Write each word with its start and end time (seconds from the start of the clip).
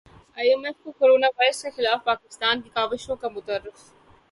ائی 0.37 0.47
M 0.51 0.63
F 0.67 0.77
corona 0.99 1.27
virus 1.37 1.61
کے 1.63 1.69
خلاف 1.77 1.99
پاکستان 2.09 2.55
کی 2.63 2.69
کاوشوں 2.77 3.15
کا 3.21 3.27
معترف 3.33 3.77